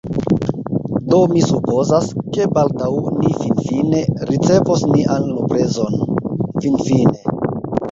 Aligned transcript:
Do 1.09 1.19
mi 1.33 1.43
supozas, 1.49 2.07
ke 2.37 2.47
baldaŭ 2.55 2.89
ni 3.19 3.35
finfine 3.43 4.01
ricevos 4.31 4.89
nian 4.97 5.31
luprezon. 5.37 6.03
Finfine. 6.59 7.39